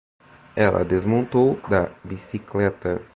Ela 0.55 0.83
desmontou 0.83 1.59
da 1.69 1.91
bicicleta. 2.03 2.99